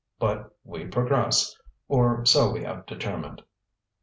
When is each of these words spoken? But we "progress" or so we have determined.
But 0.17 0.57
we 0.63 0.87
"progress" 0.87 1.55
or 1.87 2.25
so 2.25 2.51
we 2.51 2.63
have 2.63 2.87
determined. 2.87 3.43